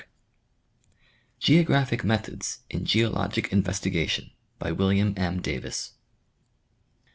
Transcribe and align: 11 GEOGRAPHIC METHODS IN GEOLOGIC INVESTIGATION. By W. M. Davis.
11 0.01 0.15
GEOGRAPHIC 1.41 2.03
METHODS 2.03 2.61
IN 2.71 2.85
GEOLOGIC 2.85 3.53
INVESTIGATION. 3.53 4.31
By 4.57 4.69
W. 4.71 5.13
M. 5.15 5.41
Davis. 5.43 5.91